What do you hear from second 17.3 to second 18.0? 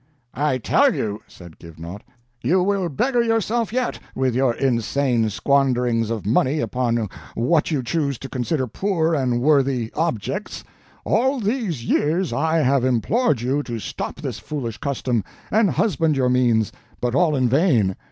in vain.